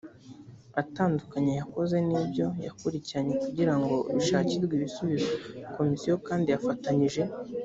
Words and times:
atandukanye 0.81 1.51
yakoze 1.59 1.95
n 2.07 2.09
ibyo 2.19 2.47
yakurikiranye 2.65 3.33
kugira 3.43 3.73
ngo 3.79 3.95
bishakirwe 4.15 4.73
ibisubizo 4.75 5.29
komisiyo 5.75 6.13
kandi 6.27 6.47
yafatanyije 6.49 7.21